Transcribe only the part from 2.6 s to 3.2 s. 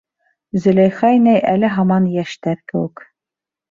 кеүек.